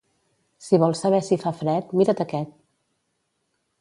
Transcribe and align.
Si 0.67 0.79
vols 0.83 1.03
saber 1.05 1.19
si 1.29 1.39
fa 1.43 1.53
fred, 1.59 1.93
mira't 2.01 2.25
aquest! 2.25 2.57